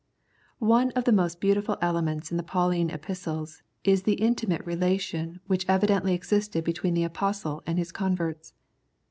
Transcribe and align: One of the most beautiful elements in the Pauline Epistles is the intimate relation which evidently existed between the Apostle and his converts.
One 0.57 0.89
of 0.93 1.03
the 1.03 1.11
most 1.11 1.39
beautiful 1.39 1.77
elements 1.79 2.31
in 2.31 2.37
the 2.37 2.41
Pauline 2.41 2.89
Epistles 2.89 3.61
is 3.83 4.01
the 4.01 4.15
intimate 4.15 4.65
relation 4.65 5.41
which 5.45 5.69
evidently 5.69 6.15
existed 6.15 6.63
between 6.63 6.95
the 6.95 7.03
Apostle 7.03 7.61
and 7.67 7.77
his 7.77 7.91
converts. 7.91 8.55